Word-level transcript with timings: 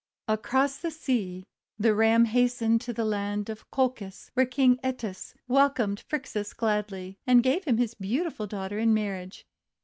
Across 0.27 0.77
the 0.79 0.89
sea, 0.89 1.45
the 1.77 1.93
Ram 1.93 2.25
hastened 2.25 2.81
to 2.81 2.91
the 2.91 3.05
land 3.05 3.51
of 3.51 3.69
Colchis, 3.69 4.31
where 4.33 4.47
King 4.47 4.77
^Eetes 4.77 5.35
welcomed 5.47 6.03
Phrixus 6.09 6.53
gladly, 6.55 7.19
and 7.27 7.43
gave 7.43 7.65
him 7.65 7.77
his 7.77 7.93
beautiful 7.93 8.47
daughter 8.47 8.79
in 8.79 8.95
marriage. 8.95 9.45